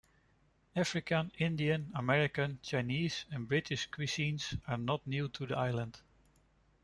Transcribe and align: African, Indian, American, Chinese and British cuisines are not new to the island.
African, 0.75 1.31
Indian, 1.37 1.91
American, 1.93 2.57
Chinese 2.63 3.25
and 3.29 3.47
British 3.47 3.87
cuisines 3.91 4.59
are 4.67 4.79
not 4.79 5.05
new 5.05 5.27
to 5.29 5.45
the 5.45 5.55
island. 5.55 5.99